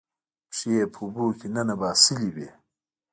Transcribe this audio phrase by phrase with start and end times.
[0.49, 2.49] پښې یې په اوبو کې ننباسلې وې